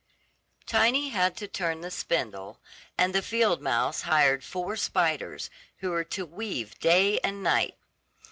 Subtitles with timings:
[0.65, 2.59] Tiny had to turn the spindle,
[2.97, 7.75] and the field mouse hired four spiders, who were to weave day and night.